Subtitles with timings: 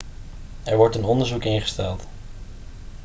[0.63, 2.05] er wordt een onderzoek ingesteld